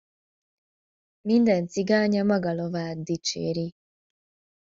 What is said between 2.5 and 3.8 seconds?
lovát dicséri.